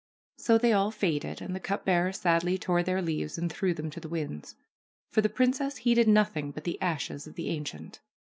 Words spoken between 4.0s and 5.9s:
winds. For the princess